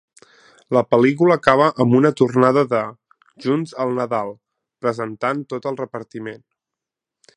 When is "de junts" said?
2.71-3.75